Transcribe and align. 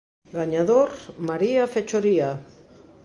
Gañador: 0.37 0.89
Maria 1.29 1.63
Fechoría. 1.75 2.29